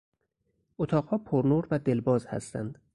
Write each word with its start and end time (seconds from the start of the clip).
اتاقها 0.77 1.17
پر 1.17 1.41
نور 1.45 1.67
و 1.71 1.79
دلباز 1.79 2.25
هستند. 2.27 2.77